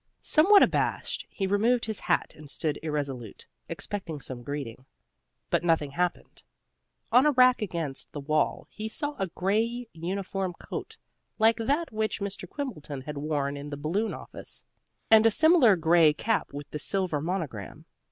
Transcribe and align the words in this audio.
Somewhat 0.19 0.63
abashed, 0.63 1.27
he 1.29 1.45
removed 1.45 1.85
his 1.85 1.99
hat 1.99 2.33
and 2.35 2.49
stood 2.49 2.79
irresolute, 2.81 3.45
expecting 3.69 4.19
some 4.19 4.41
greeting. 4.41 4.87
But 5.51 5.63
nothing 5.63 5.91
happened. 5.91 6.41
On 7.11 7.27
a 7.27 7.33
rack 7.33 7.61
against 7.61 8.11
the 8.11 8.19
wall 8.19 8.65
he 8.71 8.89
saw 8.89 9.15
a 9.19 9.27
gray 9.27 9.87
uniform 9.93 10.53
coat 10.53 10.97
like 11.37 11.57
that 11.57 11.91
which 11.91 12.19
Mr. 12.19 12.49
Quimbleton 12.49 13.01
had 13.01 13.19
worn 13.19 13.55
in 13.55 13.69
the 13.69 13.77
Balloon 13.77 14.11
office, 14.15 14.63
and 15.11 15.27
a 15.27 15.29
similar 15.29 15.75
gray 15.75 16.13
cap 16.13 16.51
with 16.51 16.71
the 16.71 16.79
silver 16.79 17.21
monogram. 17.21 17.85